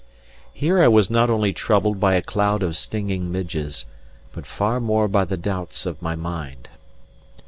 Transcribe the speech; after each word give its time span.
Here 0.51 0.81
I 0.81 0.87
was 0.87 1.11
not 1.11 1.29
only 1.29 1.53
troubled 1.53 1.99
by 1.99 2.15
a 2.15 2.23
cloud 2.23 2.63
of 2.63 2.75
stinging 2.75 3.31
midges, 3.31 3.85
but 4.33 4.47
far 4.47 4.79
more 4.79 5.07
by 5.07 5.25
the 5.25 5.37
doubts 5.37 5.85
of 5.85 6.01
my 6.01 6.15
mind. 6.15 6.69